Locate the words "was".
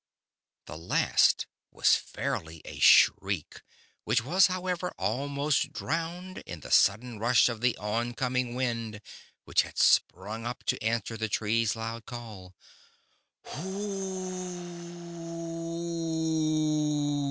1.69-1.95, 4.25-4.47